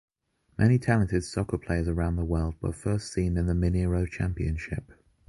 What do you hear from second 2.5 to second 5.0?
were first seen in Mineiro Championship.